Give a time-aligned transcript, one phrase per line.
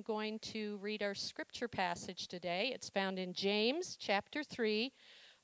[0.00, 2.70] am going to read our scripture passage today.
[2.74, 4.90] It's found in James chapter 3,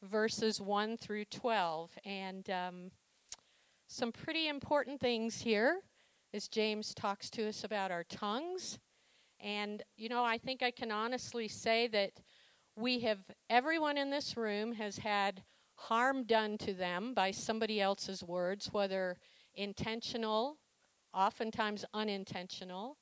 [0.03, 1.91] verses 1 through 12.
[2.07, 2.91] And um,
[3.87, 5.81] some pretty important things here
[6.33, 8.79] as James talks to us about our tongues.
[9.41, 12.13] And, you know, I think I can honestly say that
[12.77, 13.19] we have,
[13.51, 15.43] everyone in this room has had
[15.75, 19.19] harm done to them by somebody else's words, whether
[19.55, 20.57] intentional,
[21.13, 22.97] oftentimes unintentional.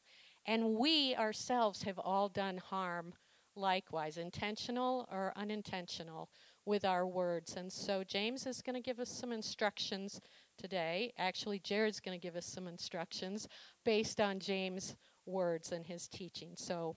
[0.47, 3.15] And we ourselves have all done harm
[3.57, 6.29] likewise, intentional or unintentional,
[6.67, 7.57] with our words.
[7.57, 10.21] And so James is going to give us some instructions
[10.57, 11.13] today.
[11.19, 13.49] Actually, Jared's going to give us some instructions
[13.85, 14.97] based on James'
[15.27, 16.53] words and his teaching.
[16.57, 16.97] So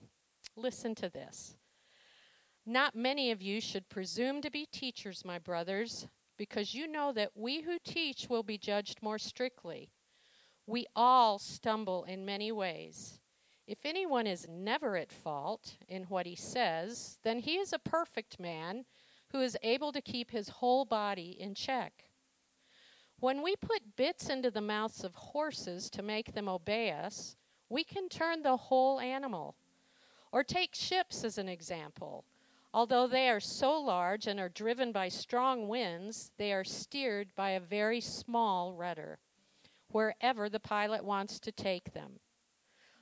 [0.56, 1.54] listen to this.
[2.66, 6.06] Not many of you should presume to be teachers, my brothers,
[6.36, 9.90] because you know that we who teach will be judged more strictly.
[10.66, 13.17] We all stumble in many ways.
[13.68, 18.40] If anyone is never at fault in what he says, then he is a perfect
[18.40, 18.86] man
[19.30, 22.04] who is able to keep his whole body in check.
[23.20, 27.36] When we put bits into the mouths of horses to make them obey us,
[27.68, 29.54] we can turn the whole animal.
[30.32, 32.24] Or take ships as an example.
[32.72, 37.50] Although they are so large and are driven by strong winds, they are steered by
[37.50, 39.18] a very small rudder,
[39.90, 42.20] wherever the pilot wants to take them.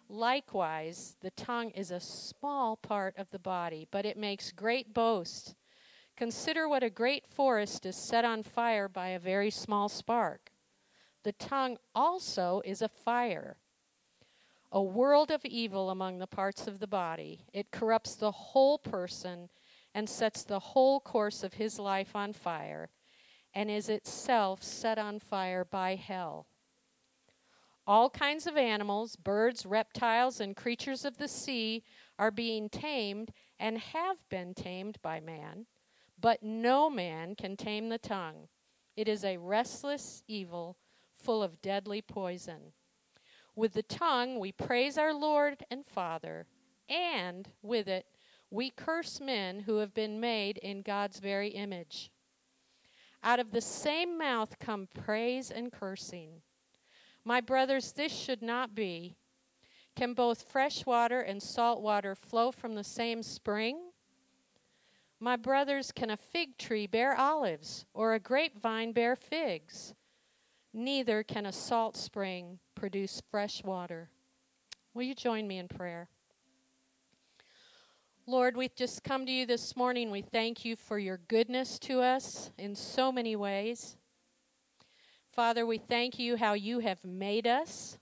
[0.09, 5.55] Likewise, the tongue is a small part of the body, but it makes great boast.
[6.17, 10.51] Consider what a great forest is set on fire by a very small spark.
[11.25, 13.57] The tongue also is a fire,
[14.71, 17.45] a world of evil among the parts of the body.
[17.53, 19.49] It corrupts the whole person
[19.93, 22.91] and sets the whole course of his life on fire,
[23.55, 26.47] and is itself set on fire by hell.
[27.87, 31.85] All kinds of animals, birds, reptiles, and creatures of the sea
[32.19, 35.67] are being tamed and have been tamed by man
[36.21, 38.49] but no man can tame the tongue.
[38.97, 40.77] It is a restless evil
[41.17, 42.73] full of deadly poison.
[43.55, 46.47] With the tongue we praise our Lord and Father,
[46.89, 48.07] and with it
[48.51, 52.11] we curse men who have been made in God's very image.
[53.23, 56.43] Out of the same mouth come praise and cursing.
[57.27, 59.17] My brothers, this should not be.
[59.97, 63.91] Can both fresh water and salt water flow from the same spring?
[65.19, 69.93] My brothers, can a fig tree bear olives, or a grapevine bear figs?
[70.73, 74.09] Neither can a salt spring produce fresh water.
[74.95, 76.09] Will you join me in prayer?
[78.29, 80.13] Lord, we've just come to you this morning.
[80.13, 83.97] We thank you for your goodness to us in so many ways.
[85.37, 87.99] Father, we thank you how you have made us.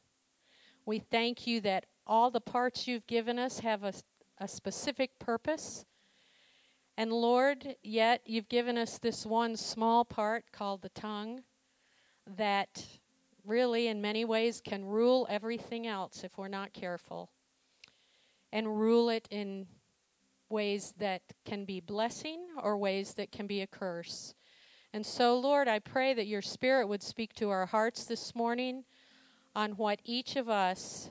[0.86, 3.92] We thank you that all the parts you've given us have a,
[4.38, 5.84] a specific purpose
[6.96, 11.42] and Lord, yet you've given us this one small part called the tongue
[12.36, 12.84] that
[13.44, 17.30] really, in many ways, can rule everything else if we're not careful.
[18.52, 19.66] And rule it in
[20.48, 24.34] ways that can be blessing or ways that can be a curse.
[24.94, 28.84] And so, Lord, I pray that your Spirit would speak to our hearts this morning
[29.56, 31.10] on what each of us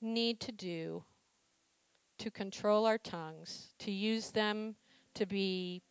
[0.00, 1.04] need to do
[2.16, 4.74] to control our tongues, to use them
[5.12, 5.82] to be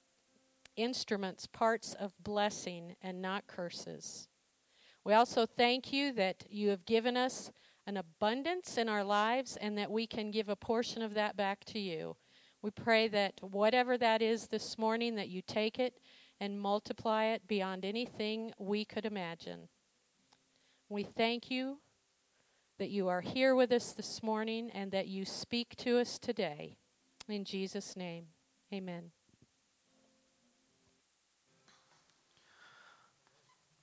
[0.75, 4.27] instruments, parts of blessing and not curses.
[5.03, 7.51] We also thank you that you have given us
[7.85, 11.63] an abundance in our lives and that we can give a portion of that back
[11.65, 12.15] to you.
[12.63, 15.99] We pray that whatever that is this morning, that you take it
[16.39, 19.67] and multiply it beyond anything we could imagine.
[20.89, 21.79] We thank you
[22.77, 26.77] that you are here with us this morning and that you speak to us today.
[27.27, 28.25] In Jesus' name,
[28.73, 29.11] amen.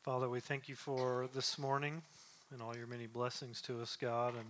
[0.03, 2.03] Father, we thank you for this morning
[2.53, 4.35] and all your many blessings to us, God.
[4.35, 4.47] And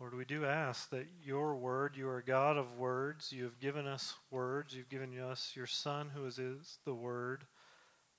[0.00, 3.30] Lord, we do ask that your word, you are God of words.
[3.30, 4.74] You have given us words.
[4.74, 7.44] You've given us your Son, who is, is the word,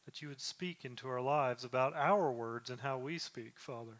[0.05, 3.97] that you would speak into our lives about our words and how we speak, Father.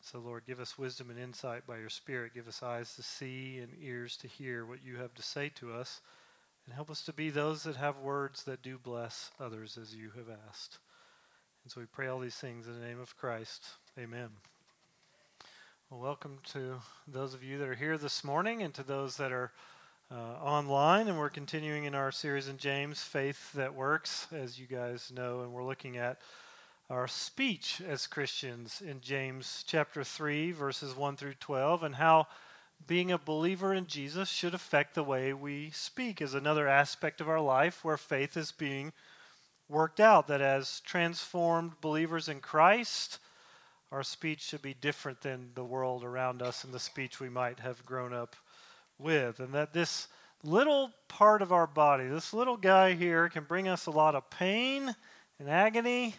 [0.00, 2.34] So, Lord, give us wisdom and insight by your Spirit.
[2.34, 5.72] Give us eyes to see and ears to hear what you have to say to
[5.72, 6.00] us.
[6.66, 10.10] And help us to be those that have words that do bless others as you
[10.16, 10.78] have asked.
[11.62, 13.64] And so we pray all these things in the name of Christ.
[13.96, 14.30] Amen.
[15.92, 19.30] Well, welcome to those of you that are here this morning and to those that
[19.30, 19.52] are
[20.10, 21.06] uh, online.
[21.06, 25.42] And we're continuing in our series in James, Faith That Works, as you guys know.
[25.42, 26.22] And we're looking at
[26.88, 32.26] our speech as Christians in James chapter 3, verses 1 through 12, and how
[32.86, 37.28] being a believer in Jesus should affect the way we speak, is another aspect of
[37.28, 38.94] our life where faith is being
[39.68, 40.26] worked out.
[40.26, 43.18] That as transformed believers in Christ,
[43.92, 47.60] our speech should be different than the world around us and the speech we might
[47.60, 48.34] have grown up
[48.98, 49.38] with.
[49.38, 50.08] And that this
[50.42, 54.28] little part of our body, this little guy here, can bring us a lot of
[54.30, 54.96] pain
[55.38, 56.14] and agony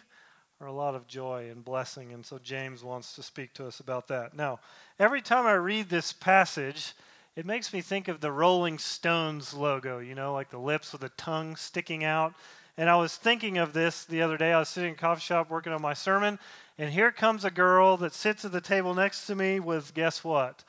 [0.60, 2.12] or a lot of joy and blessing.
[2.12, 4.36] And so James wants to speak to us about that.
[4.36, 4.60] Now,
[5.00, 6.92] every time I read this passage,
[7.34, 11.00] it makes me think of the Rolling Stones logo, you know, like the lips with
[11.00, 12.34] the tongue sticking out.
[12.76, 14.52] And I was thinking of this the other day.
[14.52, 16.38] I was sitting in a coffee shop working on my sermon,
[16.78, 20.24] and here comes a girl that sits at the table next to me with, guess
[20.24, 20.64] what?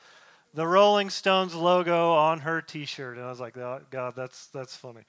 [0.54, 3.16] The Rolling Stones logo on her t shirt.
[3.16, 5.02] And I was like, oh, God, that's, that's funny.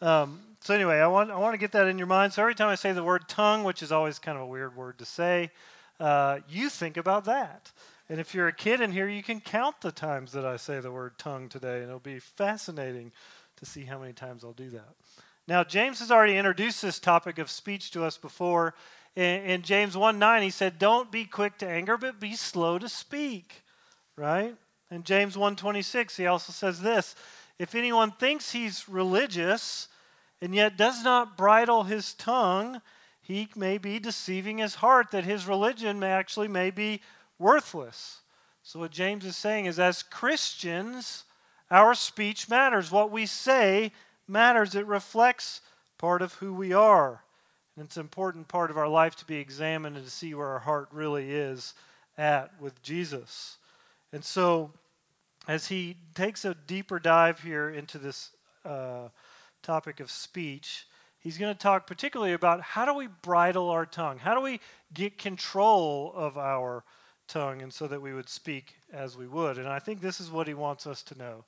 [0.00, 2.32] Um, so anyway, I want I want to get that in your mind.
[2.32, 4.76] So every time I say the word tongue, which is always kind of a weird
[4.76, 5.50] word to say,
[5.98, 7.72] uh, you think about that.
[8.08, 10.80] And if you're a kid in here, you can count the times that I say
[10.80, 13.12] the word tongue today, and it'll be fascinating
[13.56, 14.94] to see how many times I'll do that.
[15.46, 18.74] Now, James has already introduced this topic of speech to us before.
[19.16, 22.78] In, in James 1 9, he said, Don't be quick to anger, but be slow
[22.78, 23.62] to speak.
[24.16, 24.54] Right?
[24.90, 27.14] In James 1 26, he also says this
[27.58, 29.88] if anyone thinks he's religious
[30.40, 32.80] and yet does not bridle his tongue,
[33.20, 37.00] he may be deceiving his heart that his religion may actually may be
[37.38, 38.20] worthless.
[38.62, 41.24] So what James is saying is as Christians,
[41.70, 42.90] our speech matters.
[42.90, 43.92] What we say
[44.28, 44.74] matters.
[44.74, 45.60] It reflects
[45.96, 47.22] part of who we are.
[47.78, 50.48] And it's an important part of our life to be examined and to see where
[50.48, 51.74] our heart really is
[52.16, 53.58] at with Jesus.
[54.12, 54.72] And so
[55.46, 58.30] as he takes a deeper dive here into this
[58.64, 59.10] uh,
[59.62, 60.88] topic of speech,
[61.20, 64.18] he's going to talk particularly about how do we bridle our tongue?
[64.18, 64.58] How do we
[64.92, 66.82] get control of our
[67.28, 69.56] tongue and so that we would speak as we would?
[69.56, 71.44] And I think this is what he wants us to know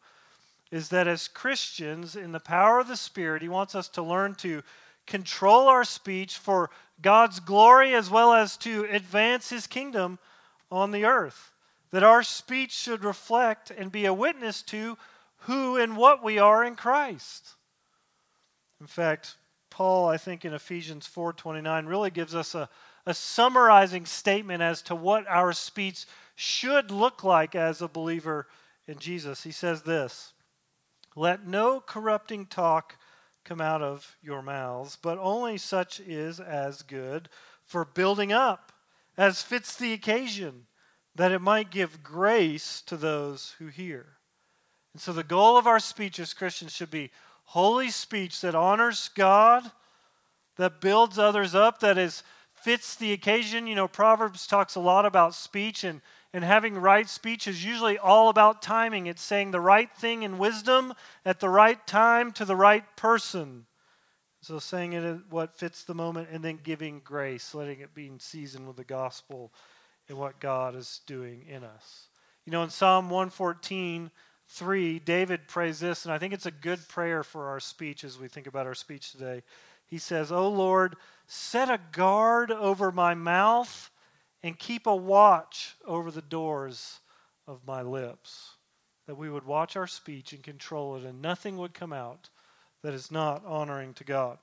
[0.71, 4.37] is that as Christians in the power of the Spirit, he wants us to learn
[4.37, 4.63] to
[5.11, 6.71] control our speech for
[7.03, 10.19] God's glory as well as to advance his kingdom
[10.71, 11.51] on the earth
[11.91, 14.97] that our speech should reflect and be a witness to
[15.45, 17.55] who and what we are in Christ.
[18.81, 19.37] In fact,
[19.71, 22.69] Paul, I think in Ephesians 4:29 really gives us a,
[23.07, 28.47] a summarizing statement as to what our speech should look like as a believer
[28.87, 29.43] in Jesus.
[29.43, 30.33] He says this,
[31.17, 32.97] "Let no corrupting talk
[33.45, 37.29] come out of your mouths, but only such is as good
[37.65, 38.73] for building up,
[39.17, 40.67] as fits the occasion."
[41.15, 44.07] that it might give grace to those who hear.
[44.93, 47.11] And so the goal of our speech as Christians should be
[47.45, 49.71] holy speech that honors God,
[50.57, 52.23] that builds others up, that is
[52.55, 53.67] fits the occasion.
[53.67, 56.01] You know, Proverbs talks a lot about speech and
[56.33, 59.07] and having right speech is usually all about timing.
[59.07, 60.95] It's saying the right thing in wisdom
[61.25, 63.67] at the right time to the right person.
[64.43, 68.21] So saying it what fits the moment and then giving grace, letting it be in
[68.21, 69.53] season with the gospel
[70.09, 72.09] and what God is doing in us.
[72.47, 74.11] You know, in Psalm 114,
[74.49, 78.19] 3, David prays this, and I think it's a good prayer for our speech as
[78.19, 79.43] we think about our speech today.
[79.87, 83.91] He says, O Lord, set a guard over my mouth
[84.43, 87.01] and keep a watch over the doors
[87.47, 88.55] of my lips.
[89.07, 92.29] That we would watch our speech and control it, and nothing would come out
[92.83, 94.39] that is not honoring to God.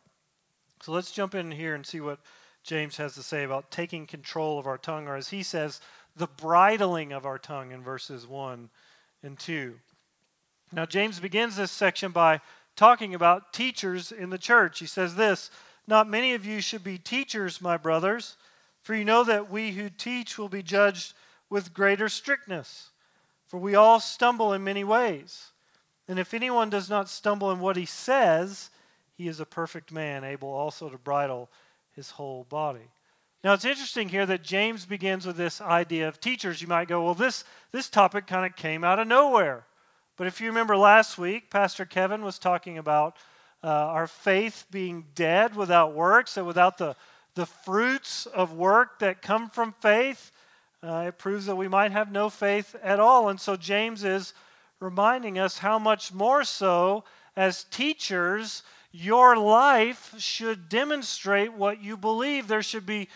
[0.82, 2.20] So let's jump in here and see what
[2.64, 5.80] James has to say about taking control of our tongue, or as he says,
[6.16, 8.70] the bridling of our tongue in verses 1
[9.24, 9.76] and 2.
[10.74, 12.42] Now, James begins this section by
[12.76, 14.80] talking about teachers in the church.
[14.80, 15.50] He says this
[15.88, 18.36] Not many of you should be teachers, my brothers,
[18.88, 21.14] for you know that we who teach will be judged
[21.50, 22.92] with greater strictness.
[23.48, 25.52] For we all stumble in many ways.
[26.08, 28.70] And if anyone does not stumble in what he says,
[29.18, 31.50] he is a perfect man, able also to bridle
[31.98, 32.90] his whole body.
[33.44, 36.62] Now it's interesting here that James begins with this idea of teachers.
[36.62, 39.66] You might go, well, this, this topic kind of came out of nowhere.
[40.16, 43.18] But if you remember last week, Pastor Kevin was talking about
[43.62, 46.96] uh, our faith being dead without works, that without the,
[47.38, 50.32] the fruits of work that come from faith,
[50.82, 53.30] uh, it proves that we might have no faith at all.
[53.30, 54.34] And so James is
[54.80, 57.04] reminding us how much more so
[57.36, 62.48] as teachers your life should demonstrate what you believe.
[62.48, 63.08] There should be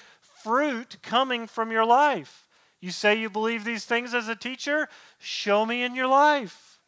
[0.43, 2.47] fruit coming from your life.
[2.79, 4.87] You say you believe these things as a teacher?
[5.17, 6.79] Show me in your life.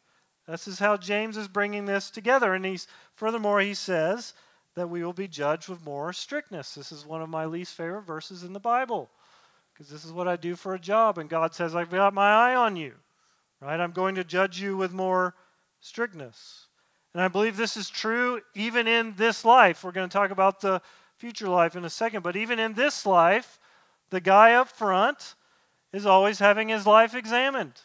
[0.46, 2.54] This is how James is bringing this together.
[2.54, 2.86] And he's
[3.16, 4.34] furthermore, he says
[4.74, 6.74] that we will be judged with more strictness.
[6.74, 9.10] This is one of my least favorite verses in the Bible
[9.72, 11.18] because this is what I do for a job.
[11.18, 12.94] And God says, I've got my eye on you.
[13.60, 13.80] Right?
[13.80, 15.34] I'm going to judge you with more
[15.80, 16.66] strictness.
[17.12, 19.84] And I believe this is true even in this life.
[19.84, 20.82] We're going to talk about the
[21.16, 23.58] future life in a second, but even in this life,
[24.10, 25.34] the guy up front
[25.92, 27.80] is always having his life examined.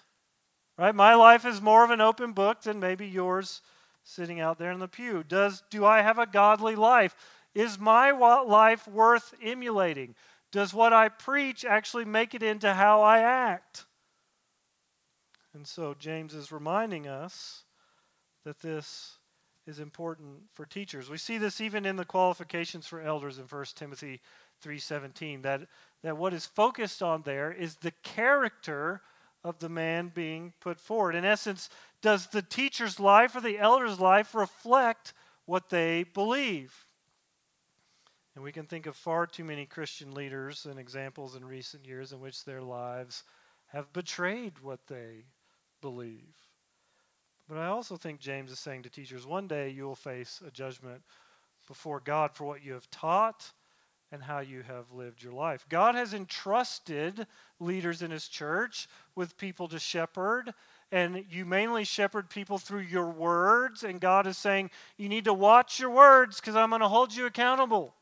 [0.78, 0.96] Right?
[0.96, 3.62] My life is more of an open book than maybe yours
[4.10, 5.24] sitting out there in the pew.
[5.24, 7.16] Does do I have a godly life?
[7.54, 10.16] Is my life worth emulating?
[10.52, 13.86] Does what I preach actually make it into how I act?
[15.54, 17.64] And so James is reminding us
[18.46, 19.18] that this
[19.68, 21.10] is important for teachers.
[21.10, 24.22] We see this even in the qualifications for elders in 1 Timothy
[24.64, 25.62] 3:17 that
[26.02, 29.02] that what is focused on there is the character
[29.44, 31.16] of the man being put forward.
[31.16, 31.70] In essence,
[32.02, 35.14] does the teacher's life or the elder's life reflect
[35.46, 36.86] what they believe?
[38.36, 42.14] And we can think of far too many Christian leaders and examples in recent years
[42.14, 43.24] in which their lives
[43.68, 45.26] have betrayed what they
[45.82, 46.36] believe.
[47.48, 50.52] But I also think James is saying to teachers one day you will face a
[50.52, 51.02] judgment
[51.68, 53.52] before God for what you have taught
[54.12, 55.66] and how you have lived your life.
[55.70, 57.28] God has entrusted
[57.60, 60.54] leaders in his church with people to shepherd,
[60.92, 65.34] and you mainly shepherd people through your words, and God is saying, You need to
[65.34, 67.94] watch your words because I'm going to hold you accountable.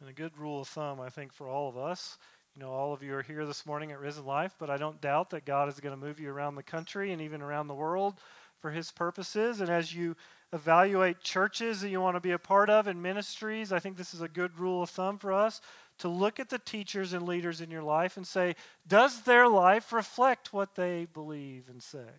[0.00, 2.18] And a good rule of thumb, I think, for all of us.
[2.54, 5.00] You know, all of you are here this morning at Risen Life, but I don't
[5.00, 7.74] doubt that God is going to move you around the country and even around the
[7.74, 8.14] world
[8.60, 9.60] for His purposes.
[9.60, 10.16] And as you
[10.52, 14.14] evaluate churches that you want to be a part of and ministries, I think this
[14.14, 15.60] is a good rule of thumb for us
[15.98, 18.54] to look at the teachers and leaders in your life and say,
[18.86, 22.10] does their life reflect what they believe and say?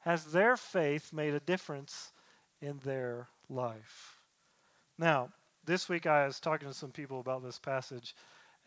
[0.00, 2.12] Has their faith made a difference
[2.62, 4.18] in their life?
[4.98, 5.30] Now,
[5.64, 8.14] this week I was talking to some people about this passage,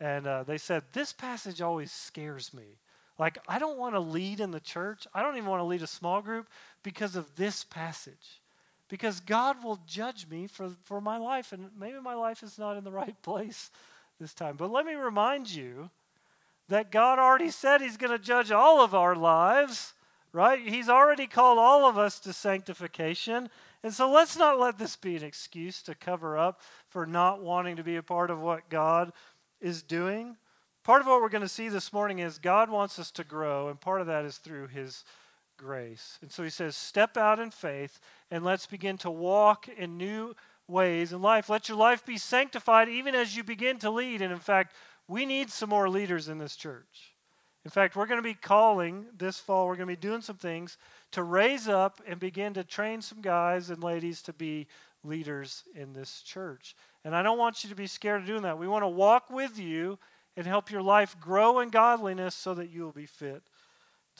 [0.00, 2.78] and uh, they said, This passage always scares me.
[3.18, 5.06] Like, I don't want to lead in the church.
[5.14, 6.48] I don't even want to lead a small group
[6.82, 8.40] because of this passage
[8.88, 12.76] because God will judge me for, for my life, and maybe my life is not
[12.76, 13.70] in the right place
[14.20, 14.56] this time.
[14.56, 15.90] But let me remind you
[16.68, 19.94] that God already said He's going to judge all of our lives,
[20.32, 20.60] right?
[20.60, 23.48] He's already called all of us to sanctification.
[23.82, 27.76] And so let's not let this be an excuse to cover up for not wanting
[27.76, 29.12] to be a part of what God
[29.60, 30.36] is doing.
[30.84, 33.68] Part of what we're going to see this morning is God wants us to grow,
[33.68, 35.04] and part of that is through His
[35.56, 36.18] grace.
[36.22, 40.34] And so he says, Step out in faith and let's begin to walk in new
[40.68, 41.48] ways in life.
[41.48, 44.22] Let your life be sanctified even as you begin to lead.
[44.22, 44.74] And in fact,
[45.08, 47.14] we need some more leaders in this church.
[47.64, 50.36] In fact, we're going to be calling this fall, we're going to be doing some
[50.36, 50.76] things
[51.12, 54.66] to raise up and begin to train some guys and ladies to be
[55.02, 56.76] leaders in this church.
[57.04, 58.58] And I don't want you to be scared of doing that.
[58.58, 59.98] We want to walk with you
[60.36, 63.42] and help your life grow in godliness so that you will be fit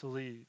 [0.00, 0.46] to lead.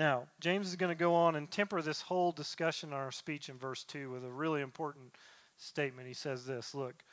[0.00, 3.50] Now, James is going to go on and temper this whole discussion on our speech
[3.50, 5.14] in verse 2 with a really important
[5.58, 6.08] statement.
[6.08, 7.04] He says this Look,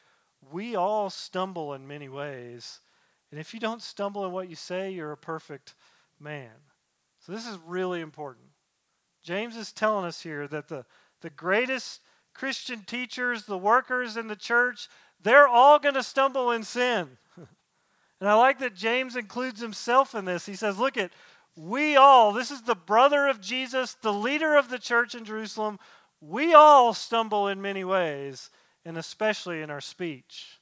[0.54, 2.80] we all stumble in many ways,
[3.30, 5.76] and if you don't stumble in what you say, you're a perfect
[6.18, 6.54] man.
[7.20, 8.46] So, this is really important.
[9.22, 10.86] James is telling us here that the,
[11.20, 12.00] the greatest
[12.34, 14.88] Christian teachers, the workers in the church,
[15.22, 17.18] they're all going to stumble in sin.
[17.36, 20.46] and I like that James includes himself in this.
[20.46, 21.12] He says, Look at
[21.58, 25.80] we all, this is the brother of Jesus, the leader of the church in Jerusalem,
[26.22, 28.52] we all stumble in many ways,
[28.86, 30.60] and especially in our speech.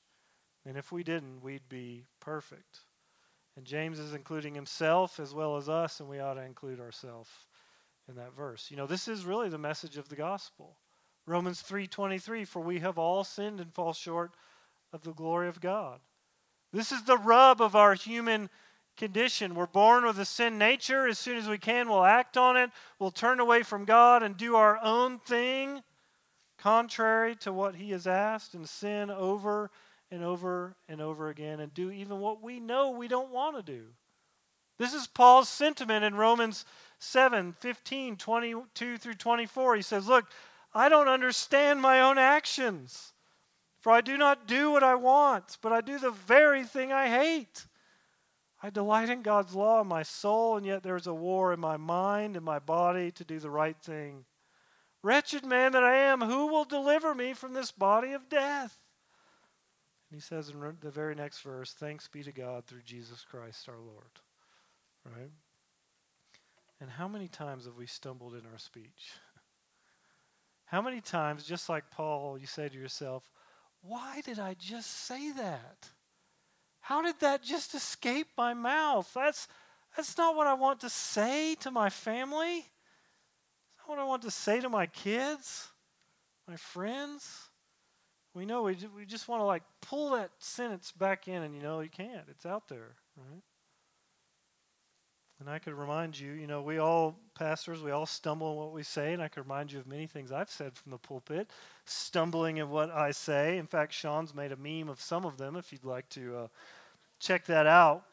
[0.65, 2.79] And if we didn't, we'd be perfect.
[3.57, 7.29] And James is including himself as well as us, and we ought to include ourselves
[8.07, 8.71] in that verse.
[8.71, 10.77] You know, this is really the message of the gospel.
[11.25, 14.31] Romans 3:23 for we have all sinned and fall short
[14.93, 15.99] of the glory of God.
[16.71, 18.49] This is the rub of our human
[18.95, 19.55] condition.
[19.55, 21.07] We're born with a sin nature.
[21.07, 22.71] As soon as we can, we'll act on it.
[22.99, 25.81] We'll turn away from God and do our own thing,
[26.57, 29.69] contrary to what He has asked, and sin over
[30.11, 33.63] and over and over again, and do even what we know we don't want to
[33.63, 33.85] do.
[34.77, 36.65] This is Paul's sentiment in Romans
[36.99, 39.75] 7 15, 22 through 24.
[39.75, 40.25] He says, Look,
[40.73, 43.13] I don't understand my own actions.
[43.79, 47.07] For I do not do what I want, but I do the very thing I
[47.07, 47.67] hate.
[48.65, 51.77] I delight in God's law in my soul, and yet there's a war in my
[51.77, 54.25] mind and my body to do the right thing.
[55.03, 58.75] Wretched man that I am, who will deliver me from this body of death?
[60.09, 63.69] And he says in the very next verse, Thanks be to God through Jesus Christ
[63.69, 64.09] our Lord.
[65.05, 65.29] Right?
[66.81, 69.13] And how many times have we stumbled in our speech?
[70.65, 73.29] How many times, just like Paul, you say to yourself,
[73.83, 75.89] Why did I just say that?
[76.85, 79.09] How did that just escape my mouth?
[79.15, 79.47] That's,
[79.97, 82.57] That's not what I want to say to my family.
[82.57, 85.67] That's not what I want to say to my kids,
[86.47, 87.49] my friends.
[88.35, 91.61] We know we, we just want to like pull that sentence back in, and you
[91.63, 92.27] know, you can't.
[92.29, 93.41] It's out there, right?
[95.39, 98.71] And I could remind you, you know, we all, pastors, we all stumble in what
[98.71, 101.49] we say, and I could remind you of many things I've said from the pulpit,
[101.83, 103.57] stumbling in what I say.
[103.57, 106.47] In fact, Sean's made a meme of some of them if you'd like to uh,
[107.19, 108.03] check that out.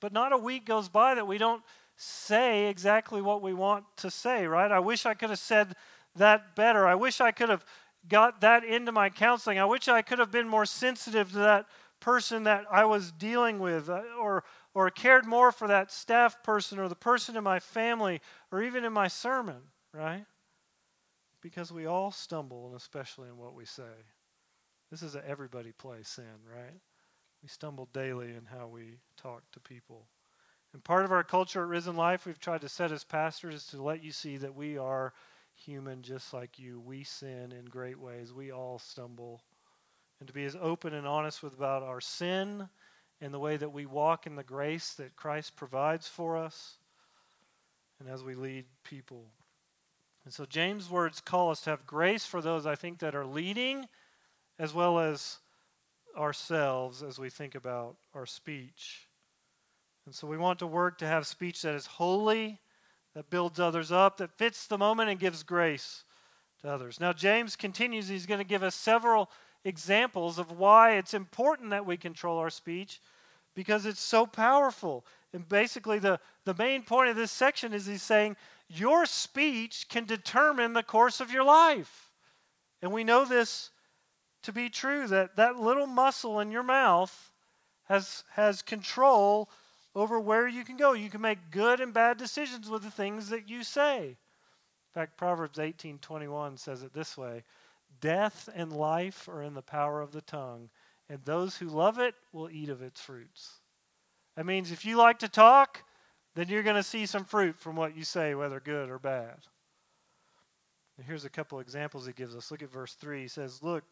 [0.00, 1.62] But not a week goes by that we don't
[1.96, 4.72] say exactly what we want to say, right?
[4.72, 5.76] I wish I could have said
[6.16, 6.86] that better.
[6.86, 7.64] I wish I could have
[8.08, 9.60] got that into my counseling.
[9.60, 11.66] I wish I could have been more sensitive to that
[12.00, 14.42] person that I was dealing with uh, or
[14.74, 18.84] or cared more for that staff person or the person in my family or even
[18.84, 19.60] in my sermon,
[19.92, 20.24] right?
[21.40, 23.82] Because we all stumble, and especially in what we say.
[24.90, 26.80] This is an everybody play sin, right?
[27.42, 30.06] We stumble daily in how we talk to people.
[30.72, 33.66] And part of our culture at Risen Life, we've tried to set as pastors is
[33.68, 35.12] to let you see that we are
[35.54, 36.80] human just like you.
[36.80, 38.32] We sin in great ways.
[38.32, 39.42] We all stumble.
[40.20, 42.68] And to be as open and honest with about our sin
[43.22, 46.74] and the way that we walk in the grace that Christ provides for us
[48.00, 49.26] and as we lead people.
[50.24, 53.24] And so James' words call us to have grace for those I think that are
[53.24, 53.86] leading
[54.58, 55.38] as well as
[56.18, 59.06] ourselves as we think about our speech.
[60.04, 62.60] And so we want to work to have speech that is holy,
[63.14, 66.02] that builds others up, that fits the moment and gives grace
[66.62, 66.98] to others.
[66.98, 69.30] Now, James continues, he's going to give us several
[69.64, 73.00] examples of why it's important that we control our speech
[73.54, 75.04] because it's so powerful.
[75.32, 78.36] And basically, the, the main point of this section is he's saying
[78.68, 82.10] your speech can determine the course of your life.
[82.80, 83.70] And we know this
[84.42, 87.30] to be true that that little muscle in your mouth
[87.84, 89.48] has, has control
[89.94, 90.92] over where you can go.
[90.94, 94.06] You can make good and bad decisions with the things that you say.
[94.06, 97.44] In fact, Proverbs 18:21 says it this way:
[98.02, 100.68] Death and life are in the power of the tongue,
[101.08, 103.60] and those who love it will eat of its fruits.
[104.36, 105.84] That means if you like to talk,
[106.34, 109.36] then you're going to see some fruit from what you say, whether good or bad.
[110.96, 112.50] And here's a couple examples he gives us.
[112.50, 113.22] Look at verse 3.
[113.22, 113.84] He says, Look,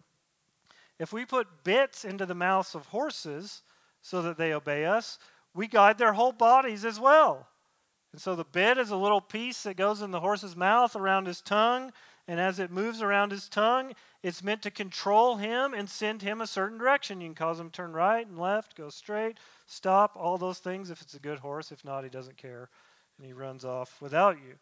[0.98, 3.62] if we put bits into the mouths of horses
[4.02, 5.18] so that they obey us,
[5.54, 7.46] we guide their whole bodies as well.
[8.12, 11.26] And so the bit is a little piece that goes in the horse's mouth around
[11.26, 11.92] his tongue,
[12.28, 16.40] and as it moves around his tongue, it's meant to control him and send him
[16.40, 17.20] a certain direction.
[17.20, 20.90] You can cause him to turn right and left, go straight, stop, all those things
[20.90, 21.72] if it's a good horse.
[21.72, 22.68] If not, he doesn't care
[23.18, 24.54] and he runs off without you.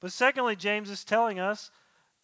[0.00, 1.70] But secondly, James is telling us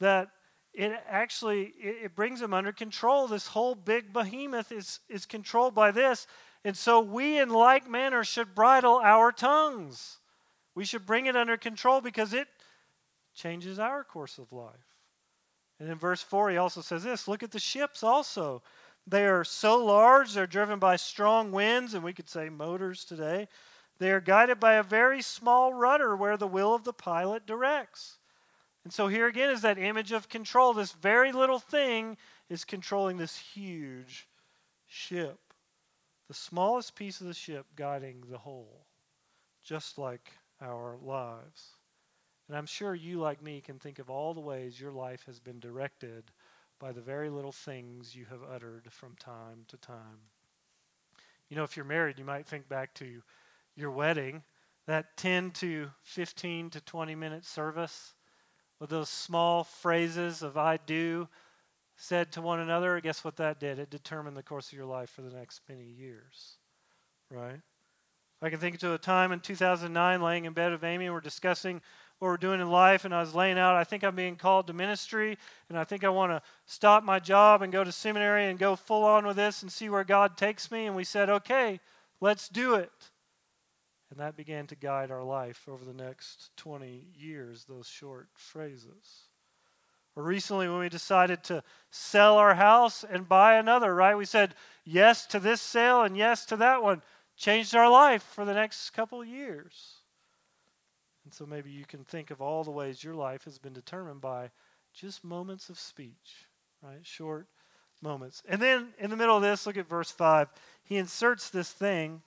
[0.01, 0.29] that
[0.75, 3.27] it actually it, it brings him under control.
[3.27, 6.27] This whole big behemoth is, is controlled by this.
[6.65, 10.19] And so we, in like manner, should bridle our tongues.
[10.75, 12.49] We should bring it under control because it
[13.39, 14.75] changes our course of life.
[15.81, 18.63] And in verse 4, he also says this look at the ships also.
[19.07, 23.49] They are so large, they're driven by strong winds, and we could say motors today.
[23.99, 28.19] They are guided by a very small rudder where the will of the pilot directs.
[28.85, 30.75] And so here again is that image of control.
[30.75, 32.17] This very little thing
[32.49, 34.29] is controlling this huge
[34.87, 35.39] ship.
[36.29, 38.87] The smallest piece of the ship guiding the whole,
[39.65, 41.78] just like our lives.
[42.49, 45.39] And I'm sure you, like me, can think of all the ways your life has
[45.39, 46.31] been directed
[46.79, 50.21] by the very little things you have uttered from time to time.
[51.51, 53.23] You know, if you're married, you might think back to
[53.77, 54.43] your wedding,
[54.87, 58.15] that 10 to 15 to 20 minute service
[58.81, 61.29] with those small phrases of I do
[61.97, 63.01] said to one another.
[63.01, 63.79] Guess what that did?
[63.79, 66.57] It determined the course of your life for the next many years.
[67.31, 67.61] Right?
[68.41, 71.21] I can think to a time in 2009, laying in bed with Amy, and we're
[71.21, 71.83] discussing
[72.19, 74.67] what we're doing in life, and I was laying out, I think I'm being called
[74.67, 78.47] to ministry, and I think I want to stop my job and go to seminary
[78.47, 80.87] and go full on with this and see where God takes me.
[80.87, 81.81] And we said, okay,
[82.21, 82.91] let's do it.
[84.11, 89.29] And that began to guide our life over the next 20 years, those short phrases.
[90.17, 94.17] Or recently, when we decided to sell our house and buy another, right?
[94.17, 94.55] We said
[94.85, 97.03] yes to this sale and yes to that one.
[97.37, 99.98] Changed our life for the next couple years.
[101.29, 104.23] And so maybe you can think of all the ways your life has been determined
[104.23, 104.49] by
[104.95, 106.47] just moments of speech,
[106.83, 107.01] right?
[107.03, 107.47] Short
[108.01, 108.43] moments.
[108.49, 110.49] And then in the middle of this, look at verse 5.
[110.85, 112.23] He inserts this thing.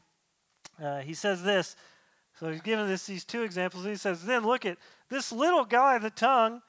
[0.79, 1.75] Uh, he says this.
[2.39, 3.85] So he's given this these two examples.
[3.85, 4.77] He says, then look at
[5.09, 6.61] this little guy, the tongue.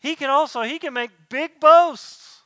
[0.00, 2.40] He can also he can make big boasts.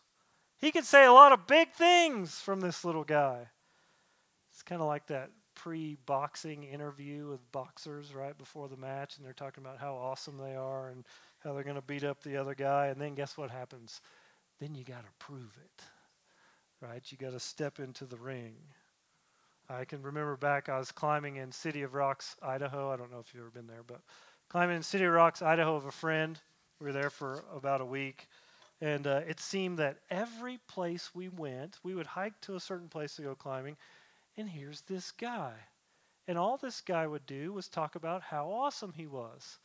[0.59, 3.49] He can say a lot of big things from this little guy.
[4.53, 5.31] It's kind of like that
[5.63, 10.55] pre-boxing interview with boxers right before the match, and they're talking about how awesome they
[10.55, 11.05] are and
[11.45, 12.87] how they're going to beat up the other guy.
[12.87, 14.01] And then guess what happens?
[14.59, 15.83] Then you got to prove it,
[16.81, 17.03] right?
[17.11, 18.55] You got to step into the ring.
[19.69, 22.91] I can remember back, I was climbing in City of Rocks, Idaho.
[22.91, 24.01] I don't know if you've ever been there, but
[24.49, 26.39] climbing in City of Rocks, Idaho, with a friend.
[26.81, 28.29] We were there for about a week.
[28.81, 32.89] And uh, it seemed that every place we went, we would hike to a certain
[32.89, 33.77] place to go climbing,
[34.37, 35.53] and here's this guy.
[36.29, 39.59] And all this guy would do was talk about how awesome he was.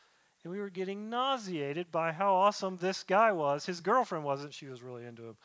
[0.43, 3.65] And we were getting nauseated by how awesome this guy was.
[3.65, 5.37] His girlfriend wasn't, she was really into him.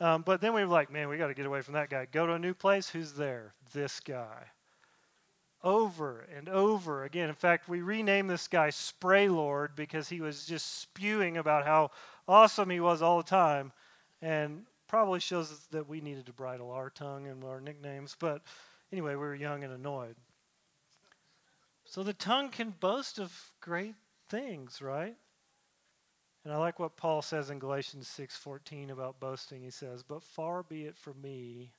[0.00, 2.06] Um, but then we were like, man, we got to get away from that guy.
[2.10, 2.88] Go to a new place.
[2.88, 3.52] Who's there?
[3.72, 4.46] This guy.
[5.64, 7.28] Over and over again.
[7.28, 11.90] In fact, we renamed this guy Spray Lord because he was just spewing about how
[12.28, 13.72] awesome he was all the time.
[14.22, 18.16] And probably shows that we needed to bridle our tongue and our nicknames.
[18.18, 18.42] But
[18.90, 20.16] anyway, we were young and annoyed.
[21.84, 23.94] So the tongue can boast of great
[24.28, 25.16] things, right?
[26.44, 29.62] And I like what Paul says in Galatians 6:14 about boasting.
[29.62, 31.74] He says, "But far be it from me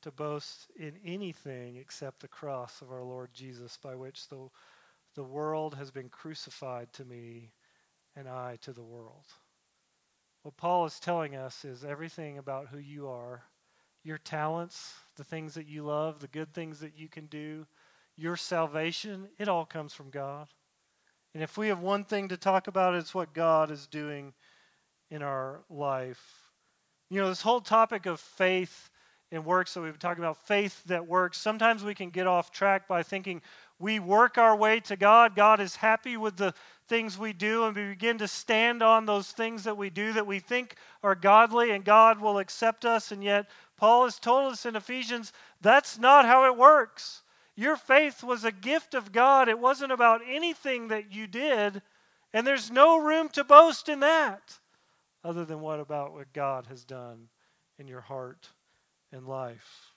[0.00, 4.48] to boast in anything except the cross of our Lord Jesus, by which the,
[5.14, 7.52] the world has been crucified to me
[8.16, 9.26] and I to the world."
[10.42, 13.42] What Paul is telling us is everything about who you are,
[14.02, 17.66] your talents, the things that you love, the good things that you can do,
[18.16, 20.48] your salvation, it all comes from God.
[21.34, 24.32] And if we have one thing to talk about, it's what God is doing
[25.10, 26.50] in our life.
[27.10, 28.90] You know, this whole topic of faith
[29.30, 32.50] and works that we've been talking about, faith that works, sometimes we can get off
[32.50, 33.42] track by thinking
[33.78, 35.36] we work our way to God.
[35.36, 36.52] God is happy with the
[36.90, 40.26] things we do, and we begin to stand on those things that we do that
[40.26, 43.12] we think are godly, and God will accept us.
[43.12, 43.48] And yet,
[43.78, 47.22] Paul has told us in Ephesians that's not how it works.
[47.56, 49.48] Your faith was a gift of God.
[49.48, 51.80] It wasn't about anything that you did,
[52.34, 54.58] and there's no room to boast in that
[55.22, 57.28] other than what about what God has done
[57.78, 58.48] in your heart
[59.12, 59.92] and life.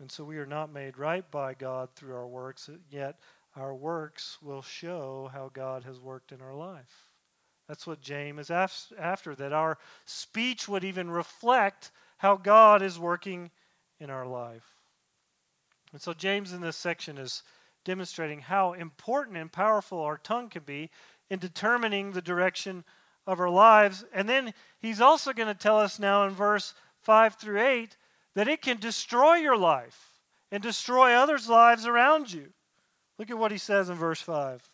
[0.00, 3.18] And so we are not made right by God through our works, yet
[3.56, 7.10] our works will show how God has worked in our life.
[7.68, 13.50] That's what James is after, that our speech would even reflect how God is working
[14.00, 14.64] in our life.
[15.92, 17.42] And so James in this section is
[17.84, 20.90] demonstrating how important and powerful our tongue can be
[21.30, 22.84] in determining the direction
[23.26, 24.04] of our lives.
[24.12, 27.96] And then he's also going to tell us now in verse 5 through 8
[28.34, 32.52] that it can destroy your life and destroy others' lives around you.
[33.22, 34.68] Look at what he says in verse 5.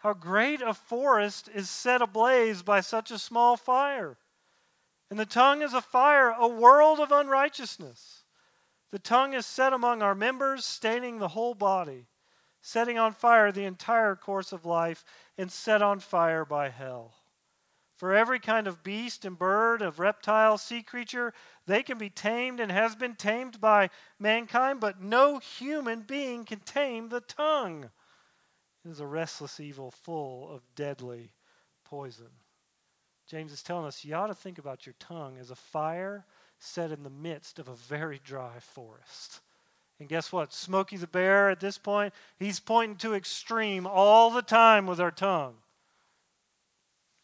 [0.00, 4.18] How great a forest is set ablaze by such a small fire.
[5.08, 8.24] And the tongue is a fire, a world of unrighteousness.
[8.90, 12.04] The tongue is set among our members, staining the whole body,
[12.60, 15.02] setting on fire the entire course of life,
[15.38, 17.14] and set on fire by hell.
[18.02, 21.32] For every kind of beast and bird, of reptile, sea creature,
[21.68, 26.58] they can be tamed and has been tamed by mankind, but no human being can
[26.58, 27.90] tame the tongue.
[28.84, 31.30] It is a restless evil full of deadly
[31.84, 32.26] poison.
[33.28, 36.24] James is telling us you ought to think about your tongue as a fire
[36.58, 39.42] set in the midst of a very dry forest.
[40.00, 40.52] And guess what?
[40.52, 45.12] Smokey the Bear, at this point, he's pointing to extreme all the time with our
[45.12, 45.61] tongue.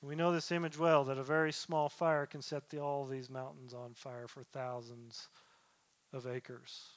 [0.01, 3.29] We know this image well that a very small fire can set the, all these
[3.29, 5.29] mountains on fire for thousands
[6.13, 6.91] of acres.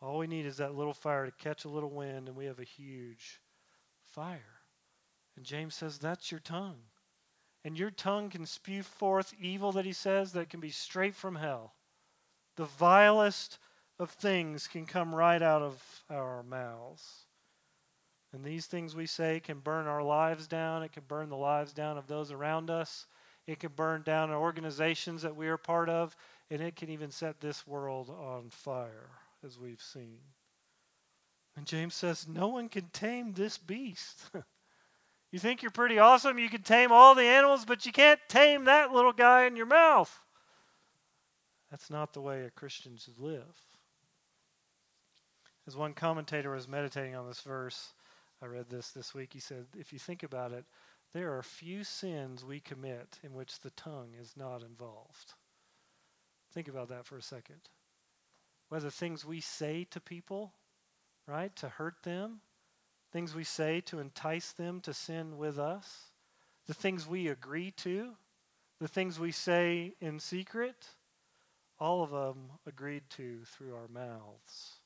[0.00, 2.60] All we need is that little fire to catch a little wind, and we have
[2.60, 3.40] a huge
[4.06, 4.62] fire.
[5.36, 6.80] And James says, That's your tongue
[7.64, 11.36] and your tongue can spew forth evil that he says that can be straight from
[11.36, 11.74] hell.
[12.56, 13.58] The vilest
[13.98, 17.26] of things can come right out of our mouths.
[18.32, 20.82] And these things we say can burn our lives down.
[20.82, 23.06] It can burn the lives down of those around us.
[23.46, 26.14] It can burn down organizations that we are part of.
[26.50, 29.10] And it can even set this world on fire,
[29.44, 30.18] as we've seen.
[31.56, 34.30] And James says, No one can tame this beast.
[35.30, 38.64] You think you're pretty awesome, you can tame all the animals, but you can't tame
[38.64, 40.18] that little guy in your mouth.
[41.70, 43.44] That's not the way a Christian should live.
[45.66, 47.92] As one commentator was meditating on this verse,
[48.42, 49.30] I read this this week.
[49.32, 50.64] He said, If you think about it,
[51.12, 55.34] there are few sins we commit in which the tongue is not involved.
[56.52, 57.60] Think about that for a second.
[58.68, 60.52] Whether things we say to people,
[61.26, 62.40] right, to hurt them,
[63.12, 66.10] things we say to entice them to sin with us,
[66.66, 68.12] the things we agree to,
[68.78, 70.88] the things we say in secret,
[71.80, 74.77] all of them agreed to through our mouths.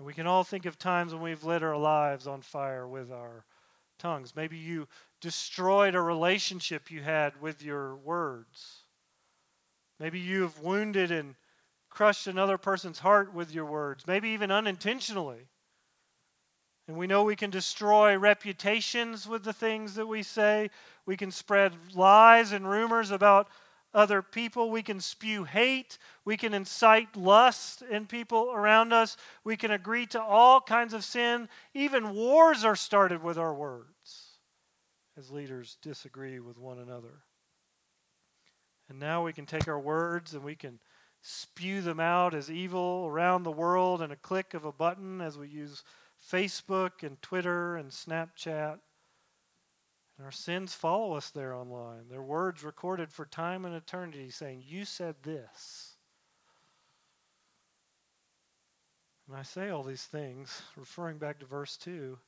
[0.00, 3.12] And we can all think of times when we've lit our lives on fire with
[3.12, 3.44] our
[3.98, 4.34] tongues.
[4.34, 4.88] Maybe you
[5.20, 8.84] destroyed a relationship you had with your words.
[9.98, 11.34] Maybe you have wounded and
[11.90, 15.48] crushed another person's heart with your words, maybe even unintentionally.
[16.88, 20.70] And we know we can destroy reputations with the things that we say.
[21.04, 23.48] We can spread lies and rumors about
[23.92, 24.70] other people.
[24.70, 25.98] We can spew hate.
[26.24, 29.16] We can incite lust in people around us.
[29.44, 31.48] We can agree to all kinds of sin.
[31.74, 34.30] Even wars are started with our words
[35.20, 37.22] as leaders disagree with one another.
[38.88, 40.78] And now we can take our words and we can
[41.20, 45.36] spew them out as evil around the world in a click of a button as
[45.36, 45.84] we use
[46.32, 48.78] Facebook and Twitter and Snapchat.
[50.20, 52.10] And our sins follow us there online.
[52.10, 55.96] Their words recorded for time and eternity saying, You said this.
[59.26, 62.18] And I say all these things, referring back to verse 2.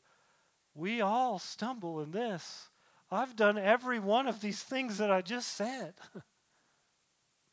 [0.75, 2.71] We all stumble in this.
[3.11, 5.93] I've done every one of these things that I just said.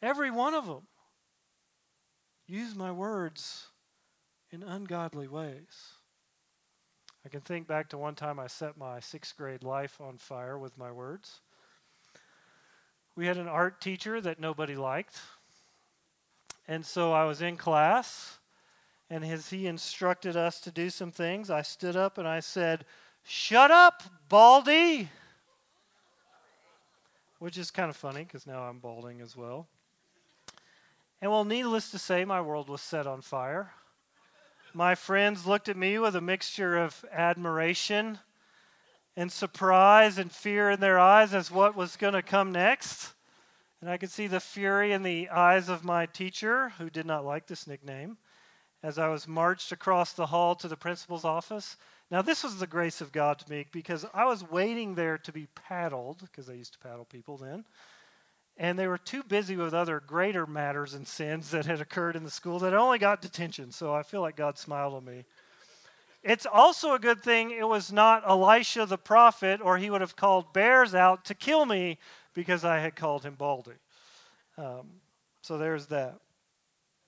[0.02, 0.88] every one of them.
[2.47, 3.67] Use my words
[4.52, 5.98] in ungodly ways.
[7.25, 10.58] I can think back to one time I set my sixth grade life on fire
[10.58, 11.41] with my words.
[13.15, 15.19] We had an art teacher that nobody liked.
[16.67, 18.38] And so I was in class,
[19.10, 22.86] and as he instructed us to do some things, I stood up and I said,
[23.23, 25.10] Shut up, Baldy!
[27.39, 29.67] Which is kind of funny because now I'm balding as well.
[31.21, 33.71] And well, needless to say, my world was set on fire.
[34.73, 38.19] My friends looked at me with a mixture of admiration
[39.15, 43.13] and surprise and fear in their eyes as what was going to come next.
[43.82, 47.25] And I could see the fury in the eyes of my teacher, who did not
[47.25, 48.17] like this nickname,
[48.84, 51.75] as I was marched across the hall to the principal's office.
[52.12, 55.32] Now, this was the grace of God to me because I was waiting there to
[55.32, 57.65] be paddled, because I used to paddle people then
[58.60, 62.26] and they were too busy with other greater matters and sins that had occurred in
[62.26, 63.72] the school that only got detention.
[63.72, 65.24] So I feel like God smiled on me.
[66.22, 70.17] It's also a good thing it was not Elisha the prophet, or he would have
[70.17, 71.98] called bears out to kill me
[72.34, 73.72] because I had called him Baldy.
[74.58, 74.88] Um,
[75.41, 76.19] so there's that.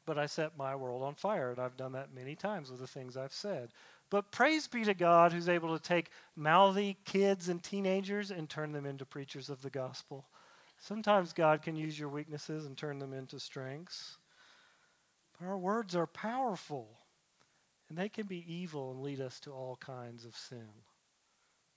[0.06, 2.88] But I set my world on fire, and I've done that many times with the
[2.88, 3.72] things I've said.
[4.10, 8.72] But praise be to God who's able to take mouthy kids and teenagers and turn
[8.72, 10.26] them into preachers of the gospel.
[10.82, 14.18] Sometimes God can use your weaknesses and turn them into strengths.
[15.40, 16.90] But our words are powerful,
[17.88, 20.68] and they can be evil and lead us to all kinds of sin.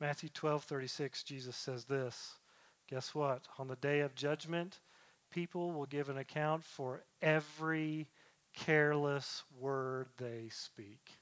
[0.00, 2.38] Matthew 12:36 Jesus says this.
[2.86, 3.46] Guess what?
[3.58, 4.80] On the day of judgment,
[5.30, 8.08] people will give an account for every
[8.54, 11.18] careless word they speak.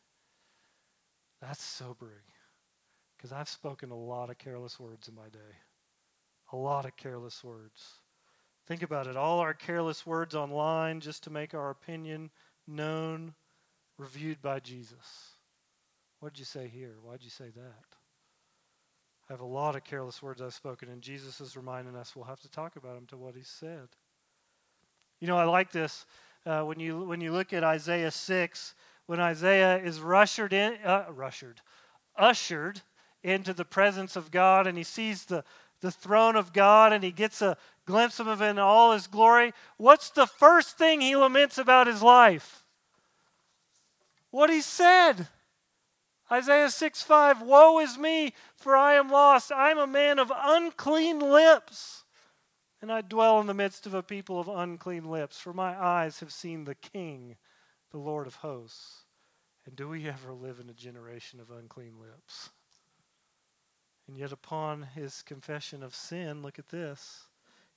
[1.40, 2.30] That's sobering
[3.16, 5.56] because I've spoken a lot of careless words in my day
[6.52, 8.00] a lot of careless words.
[8.66, 12.30] Think about it all our careless words online just to make our opinion
[12.66, 13.34] known,
[13.98, 15.36] reviewed by Jesus.
[16.20, 16.94] What did you say here?
[17.02, 17.84] Why did you say that?
[19.28, 22.24] I have a lot of careless words I've spoken, and Jesus is reminding us we'll
[22.26, 23.88] have to talk about them to what he said.
[25.20, 26.06] You know, I like this
[26.46, 28.74] uh, when you when you look at Isaiah six,
[29.06, 31.60] when Isaiah is rushered in, uh, rushered,
[32.16, 32.82] ushered
[33.22, 35.44] into the presence of God, and he sees the
[35.82, 39.52] the throne of God and he gets a glimpse of him in all his glory,
[39.76, 42.64] what's the first thing he laments about his life?
[44.30, 45.28] What he said.
[46.30, 49.52] Isaiah 6 5 Woe is me, for I am lost.
[49.52, 52.04] I am a man of unclean lips,
[52.80, 56.20] and I dwell in the midst of a people of unclean lips, for my eyes
[56.20, 57.36] have seen the King,
[57.90, 59.04] the Lord of hosts.
[59.66, 62.50] And do we ever live in a generation of unclean lips?
[64.08, 67.26] And yet, upon his confession of sin, look at this.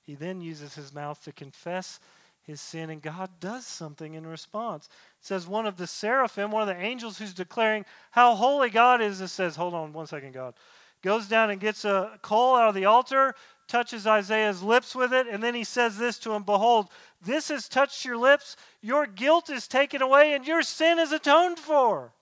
[0.02, 2.00] He then uses his mouth to confess
[2.46, 4.86] his sin, and God does something in response.
[5.20, 9.02] It says, one of the seraphim, one of the angels who's declaring how holy God
[9.02, 10.54] is, it says, Hold on one second, God.
[11.02, 13.34] Goes down and gets a coal out of the altar,
[13.66, 16.88] touches Isaiah's lips with it, and then he says this to him Behold,
[17.20, 21.58] this has touched your lips, your guilt is taken away, and your sin is atoned
[21.58, 22.12] for.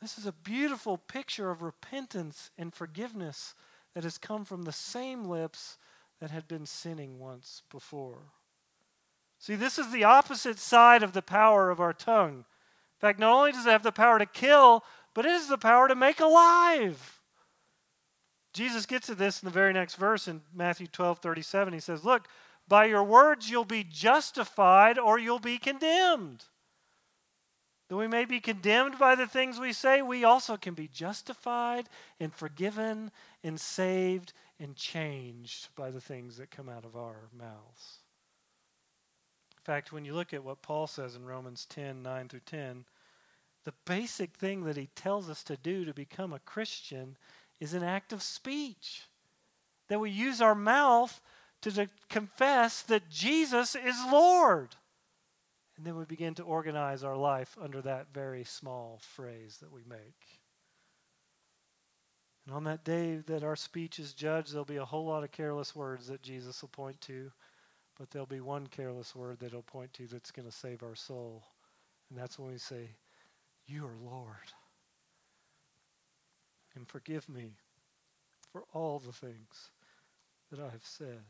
[0.00, 3.54] This is a beautiful picture of repentance and forgiveness
[3.94, 5.76] that has come from the same lips
[6.20, 8.32] that had been sinning once before.
[9.38, 12.38] See, this is the opposite side of the power of our tongue.
[12.38, 14.84] In fact, not only does it have the power to kill,
[15.14, 17.20] but it has the power to make alive.
[18.52, 21.72] Jesus gets at this in the very next verse in Matthew 12 37.
[21.72, 22.28] He says, Look,
[22.68, 26.44] by your words you'll be justified or you'll be condemned.
[27.90, 31.88] Though we may be condemned by the things we say, we also can be justified
[32.20, 33.10] and forgiven
[33.42, 37.98] and saved and changed by the things that come out of our mouths.
[39.58, 42.84] In fact, when you look at what Paul says in Romans 10 9 through 10,
[43.64, 47.16] the basic thing that he tells us to do to become a Christian
[47.58, 49.08] is an act of speech.
[49.88, 51.20] That we use our mouth
[51.62, 54.76] to, to confess that Jesus is Lord.
[55.80, 59.80] And then we begin to organize our life under that very small phrase that we
[59.88, 60.26] make.
[62.44, 65.32] And on that day that our speech is judged, there'll be a whole lot of
[65.32, 67.32] careless words that Jesus will point to,
[67.98, 70.94] but there'll be one careless word that he'll point to that's going to save our
[70.94, 71.44] soul.
[72.10, 72.90] And that's when we say,
[73.66, 74.52] You are Lord.
[76.74, 77.52] And forgive me
[78.52, 79.70] for all the things
[80.50, 81.22] that I have said.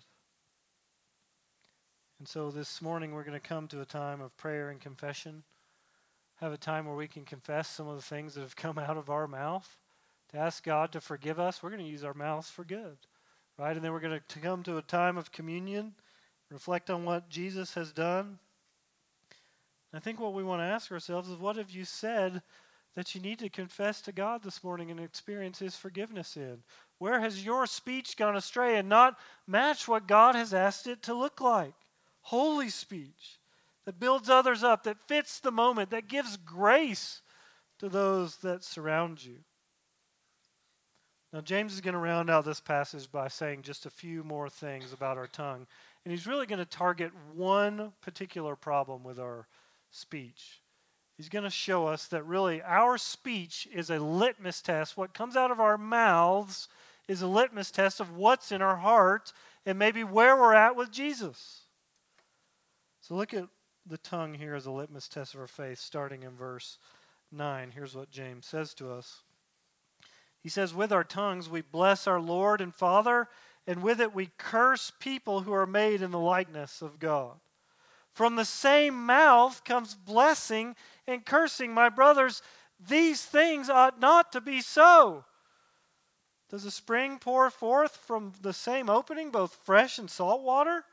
[2.21, 5.43] And so this morning we're going to come to a time of prayer and confession.
[6.43, 8.99] Have a time where we can confess some of the things that have come out
[8.99, 9.79] of our mouth.
[10.33, 12.99] To ask God to forgive us, we're going to use our mouths for good.
[13.59, 13.75] Right?
[13.75, 15.95] And then we're going to come to a time of communion,
[16.51, 18.39] reflect on what Jesus has done.
[19.95, 22.43] I think what we want to ask ourselves is what have you said
[22.97, 26.59] that you need to confess to God this morning and experience His forgiveness in?
[26.99, 31.15] Where has your speech gone astray and not matched what God has asked it to
[31.15, 31.73] look like?
[32.23, 33.39] Holy speech
[33.85, 37.23] that builds others up, that fits the moment, that gives grace
[37.79, 39.39] to those that surround you.
[41.33, 44.51] Now, James is going to round out this passage by saying just a few more
[44.51, 45.67] things about our tongue.
[46.05, 49.47] And he's really going to target one particular problem with our
[49.91, 50.61] speech.
[51.17, 54.97] He's going to show us that really our speech is a litmus test.
[54.97, 56.69] What comes out of our mouths
[57.07, 59.33] is a litmus test of what's in our heart
[59.67, 61.60] and maybe where we're at with Jesus.
[63.11, 63.49] So look at
[63.87, 66.79] the tongue here as a litmus test of our faith, starting in verse
[67.33, 67.73] 9.
[67.75, 69.25] Here's what James says to us.
[70.41, 73.27] He says, With our tongues we bless our Lord and Father,
[73.67, 77.33] and with it we curse people who are made in the likeness of God.
[78.13, 80.77] From the same mouth comes blessing
[81.09, 81.75] and cursing.
[81.75, 82.43] My brothers,
[82.79, 85.25] these things ought not to be so.
[86.49, 90.85] Does a spring pour forth from the same opening both fresh and salt water?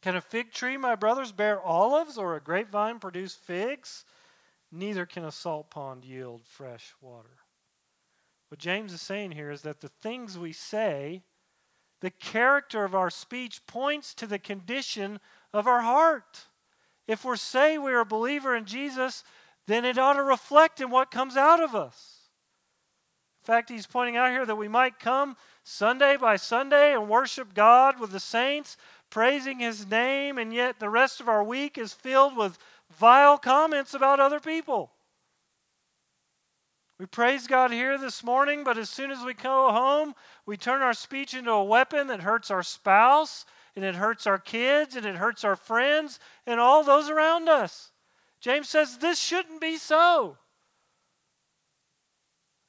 [0.00, 4.04] Can a fig tree, my brothers, bear olives, or a grapevine produce figs?
[4.70, 7.38] Neither can a salt pond yield fresh water.
[8.48, 11.22] What James is saying here is that the things we say,
[12.00, 15.20] the character of our speech, points to the condition
[15.52, 16.46] of our heart.
[17.06, 19.24] If we say we're a believer in Jesus,
[19.66, 22.18] then it ought to reflect in what comes out of us.
[23.42, 27.54] In fact, he's pointing out here that we might come Sunday by Sunday and worship
[27.54, 28.76] God with the saints,
[29.10, 32.58] praising his name, and yet the rest of our week is filled with
[32.90, 34.90] vile comments about other people.
[36.98, 40.14] We praise God here this morning, but as soon as we go home,
[40.46, 43.44] we turn our speech into a weapon that hurts our spouse,
[43.76, 47.92] and it hurts our kids, and it hurts our friends, and all those around us.
[48.40, 50.38] James says this shouldn't be so.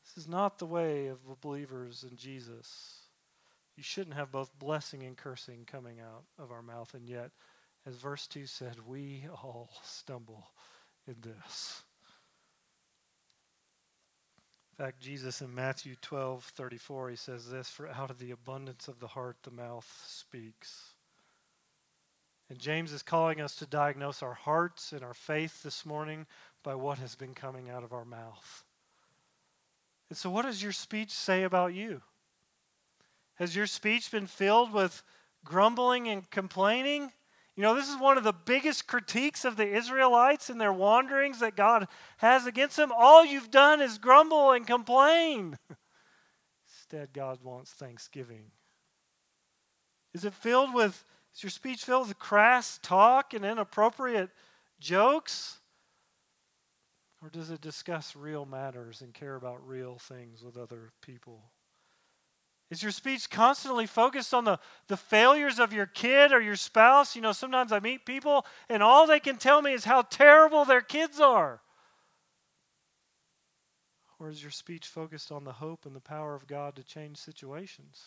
[0.05, 2.98] This is not the way of believers in Jesus.
[3.79, 6.93] You shouldn't have both blessing and cursing coming out of our mouth.
[6.93, 7.31] And yet,
[7.85, 10.49] as verse 2 said, we all stumble
[11.07, 11.81] in this.
[14.73, 18.89] In fact, Jesus in Matthew 12 34, he says this For out of the abundance
[18.89, 20.95] of the heart, the mouth speaks.
[22.49, 26.25] And James is calling us to diagnose our hearts and our faith this morning
[26.63, 28.65] by what has been coming out of our mouth.
[30.09, 32.01] And so, what does your speech say about you?
[33.39, 35.01] Has your speech been filled with
[35.45, 37.13] grumbling and complaining?
[37.55, 41.39] You know, this is one of the biggest critiques of the Israelites in their wanderings
[41.39, 42.91] that God has against them.
[42.95, 45.57] All you've done is grumble and complain.
[46.67, 48.51] Instead, God wants thanksgiving.
[50.13, 54.31] Is it filled with, is your speech filled with crass talk and inappropriate
[54.81, 55.59] jokes?
[57.21, 61.51] Or does it discuss real matters and care about real things with other people?
[62.69, 67.15] Is your speech constantly focused on the, the failures of your kid or your spouse?
[67.15, 70.65] You know, sometimes I meet people and all they can tell me is how terrible
[70.65, 71.61] their kids are.
[74.19, 77.17] Or is your speech focused on the hope and the power of God to change
[77.17, 78.03] situations?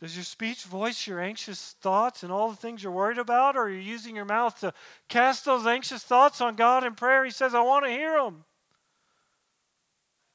[0.00, 3.56] Does your speech voice your anxious thoughts and all the things you're worried about?
[3.56, 4.74] Or are you using your mouth to
[5.08, 7.24] cast those anxious thoughts on God in prayer?
[7.24, 8.44] He says, I want to hear them.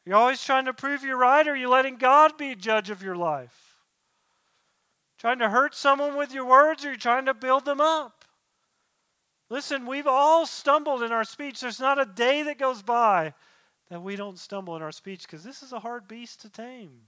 [0.09, 3.03] You're always trying to prove you're right, or are you letting God be judge of
[3.03, 3.77] your life?
[5.19, 8.25] Trying to hurt someone with your words, or are you trying to build them up?
[9.51, 11.61] Listen, we've all stumbled in our speech.
[11.61, 13.35] There's not a day that goes by
[13.91, 17.01] that we don't stumble in our speech because this is a hard beast to tame.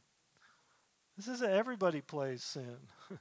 [1.18, 2.78] This is a everybody plays sin.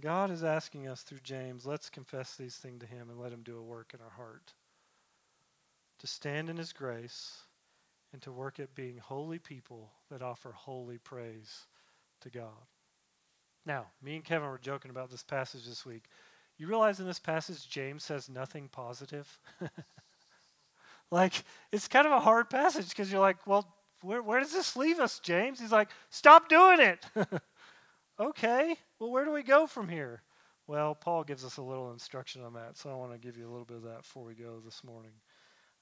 [0.00, 3.42] God is asking us through James, let's confess these things to Him and let Him
[3.42, 4.54] do a work in our heart.
[5.98, 7.42] To stand in His grace
[8.12, 11.66] and to work at being holy people that offer holy praise
[12.20, 12.66] to God.
[13.66, 16.04] Now, me and Kevin were joking about this passage this week.
[16.58, 19.38] You realize in this passage, James says nothing positive?
[21.10, 23.66] like, it's kind of a hard passage because you're like, well,
[24.02, 25.60] where, where does this leave us, James?
[25.60, 27.04] He's like, stop doing it.
[28.20, 30.22] okay, well, where do we go from here?
[30.66, 33.48] Well, Paul gives us a little instruction on that, so I want to give you
[33.48, 35.12] a little bit of that before we go this morning.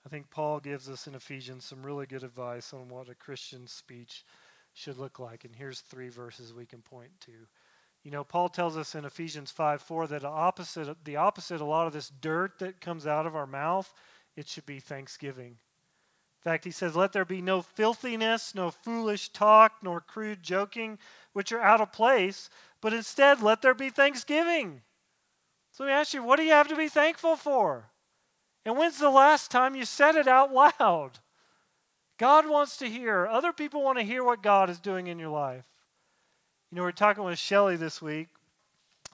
[0.08, 3.66] I think Paul gives us in Ephesians some really good advice on what a Christian
[3.66, 4.24] speech
[4.72, 5.44] should look like.
[5.44, 7.32] And here's three verses we can point to.
[8.04, 11.86] You know, Paul tells us in Ephesians 5 4 that opposite, the opposite, a lot
[11.86, 13.92] of this dirt that comes out of our mouth,
[14.34, 15.48] it should be thanksgiving.
[15.48, 20.98] In fact, he says, Let there be no filthiness, no foolish talk, nor crude joking,
[21.34, 22.48] which are out of place,
[22.80, 24.80] but instead let there be thanksgiving.
[25.70, 27.90] So we ask you, what do you have to be thankful for?
[28.68, 31.12] And when's the last time you said it out loud?
[32.18, 33.26] God wants to hear.
[33.26, 35.64] Other people want to hear what God is doing in your life.
[36.70, 38.28] You know, we are talking with Shelly this week,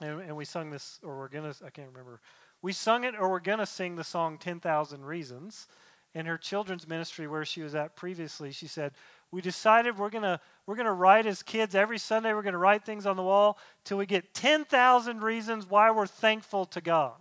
[0.01, 2.19] and, and we sung this, or we're going to, I can't remember.
[2.61, 5.67] We sung it, or we're going to sing the song 10,000 Reasons.
[6.13, 8.91] In her children's ministry where she was at previously, she said,
[9.31, 12.51] We decided we're going to we're going to write as kids every Sunday, we're going
[12.51, 16.81] to write things on the wall till we get 10,000 reasons why we're thankful to
[16.81, 17.13] God.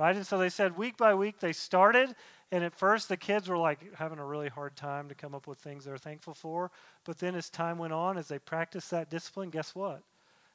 [0.00, 0.16] Right?
[0.16, 2.14] And so they said week by week they started,
[2.50, 5.46] and at first, the kids were like having a really hard time to come up
[5.46, 6.70] with things they're thankful for.
[7.04, 10.02] But then, as time went on, as they practiced that discipline, guess what?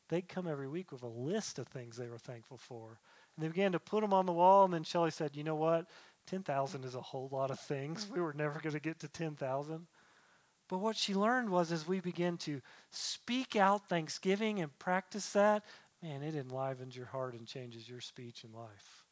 [0.10, 2.98] They'd come every week with a list of things they were thankful for.
[3.36, 4.66] And they began to put them on the wall.
[4.66, 5.86] And then Shelly said, You know what?
[6.26, 8.08] 10,000 is a whole lot of things.
[8.16, 9.86] We were never going to get to 10,000.
[10.68, 15.64] But what she learned was as we begin to speak out thanksgiving and practice that,
[16.02, 19.05] man, it enlivens your heart and changes your speech and life.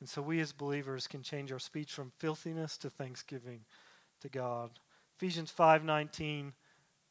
[0.00, 3.60] And so we as believers can change our speech from filthiness to thanksgiving
[4.20, 4.78] to God.
[5.16, 6.52] Ephesians 5:19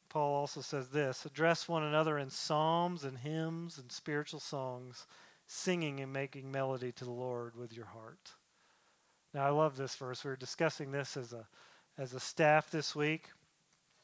[0.09, 5.05] Paul also says this, address one another in psalms and hymns and spiritual songs,
[5.47, 8.31] singing and making melody to the Lord with your heart.
[9.33, 10.23] Now I love this verse.
[10.23, 11.47] We were discussing this as a
[11.97, 13.29] as a staff this week,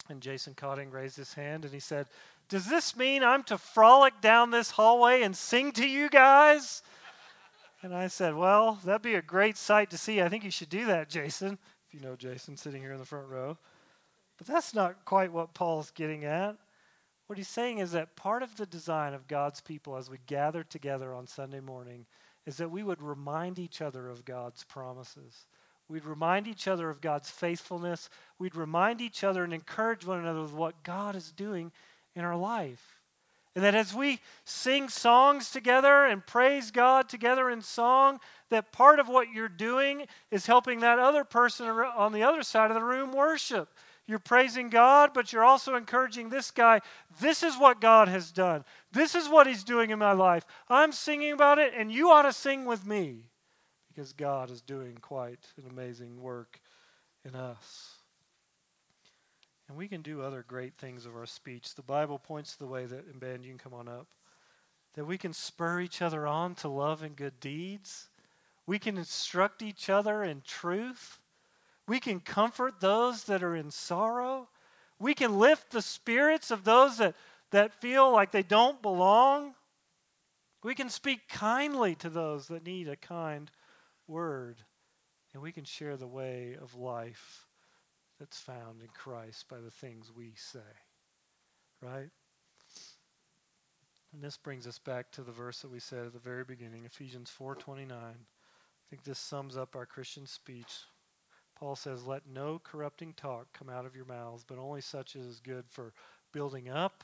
[0.10, 2.08] and Jason Cotting raised his hand and he said,
[2.50, 6.84] "Does this mean I'm to frolic down this hallway and sing to you guys?"
[7.84, 10.22] And I said, Well, that'd be a great sight to see.
[10.22, 13.06] I think you should do that, Jason, if you know Jason sitting here in the
[13.06, 13.58] front row.
[14.38, 16.56] But that's not quite what Paul's getting at.
[17.28, 20.64] What he's saying is that part of the design of God's people as we gather
[20.64, 22.06] together on Sunday morning
[22.46, 25.46] is that we would remind each other of God's promises.
[25.90, 28.10] We'd remind each other of God's faithfulness.
[28.40, 31.72] We'd remind each other and encourage one another with what God is doing
[32.16, 32.93] in our life.
[33.56, 39.00] And that as we sing songs together and praise God together in song, that part
[39.00, 42.84] of what you're doing is helping that other person on the other side of the
[42.84, 43.70] room worship.
[44.06, 46.82] You're praising God, but you're also encouraging this guy.
[47.22, 48.66] This is what God has done.
[48.92, 50.46] This is what He's doing in my life.
[50.68, 53.30] I'm singing about it, and you ought to sing with me
[53.88, 56.60] because God is doing quite an amazing work
[57.24, 57.93] in us.
[59.74, 61.74] And we can do other great things of our speech.
[61.74, 64.06] The Bible points to the way that, and Ben, you can come on up,
[64.94, 68.08] that we can spur each other on to love and good deeds.
[68.68, 71.18] We can instruct each other in truth.
[71.88, 74.48] We can comfort those that are in sorrow.
[75.00, 77.16] We can lift the spirits of those that,
[77.50, 79.56] that feel like they don't belong.
[80.62, 83.50] We can speak kindly to those that need a kind
[84.08, 84.58] word.
[85.34, 87.48] And we can share the way of life
[88.20, 90.60] that's found in Christ by the things we say.
[91.82, 92.10] Right?
[94.14, 96.86] And this brings us back to the verse that we said at the very beginning,
[96.86, 97.92] Ephesians 4:29.
[97.92, 98.16] I
[98.90, 100.86] think this sums up our Christian speech.
[101.56, 105.26] Paul says, "Let no corrupting talk come out of your mouths, but only such as
[105.26, 105.94] is good for
[106.32, 107.04] building up,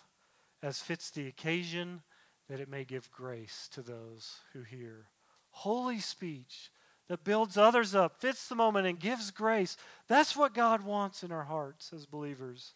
[0.61, 2.03] as fits the occasion,
[2.47, 5.09] that it may give grace to those who hear."
[5.51, 6.71] Holy speech
[7.09, 9.75] that builds others up, fits the moment, and gives grace.
[10.07, 12.73] That's what God wants in our hearts as believers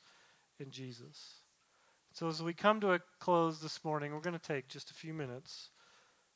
[0.59, 1.35] in Jesus.
[2.11, 4.95] So, as we come to a close this morning, we're going to take just a
[4.95, 5.69] few minutes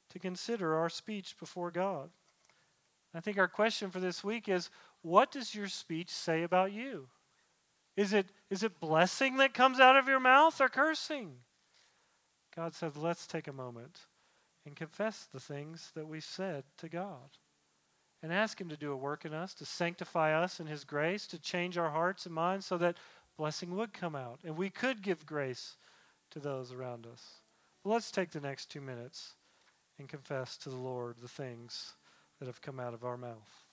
[0.10, 2.10] to consider our speech before God.
[3.14, 4.70] I think our question for this week is
[5.02, 7.08] what does your speech say about you?
[7.96, 11.34] Is it, is it blessing that comes out of your mouth or cursing?
[12.56, 14.00] God said, let's take a moment
[14.66, 17.30] and confess the things that we said to God.
[18.24, 21.28] And ask Him to do a work in us, to sanctify us in His grace,
[21.28, 22.98] to change our hearts and minds so that
[23.38, 25.78] blessing would come out and we could give grace
[26.32, 27.42] to those around us.
[27.84, 29.34] But let's take the next two minutes
[30.00, 31.94] and confess to the Lord the things
[32.40, 33.67] that have come out of our mouth.